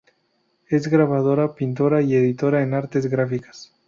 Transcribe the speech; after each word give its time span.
Es 0.67 0.87
grabadora, 0.87 1.53
pintora 1.53 2.01
y 2.01 2.15
editora 2.15 2.63
en 2.63 2.73
artes 2.73 3.05
gráficas. 3.05 3.71